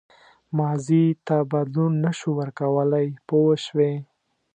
[0.57, 3.93] ماضي ته بدلون نه شو ورکولای پوه شوې!.